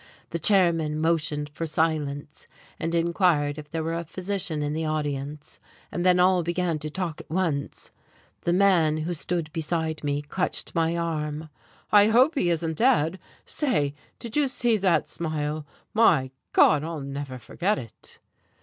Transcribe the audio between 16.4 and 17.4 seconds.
God, I'll never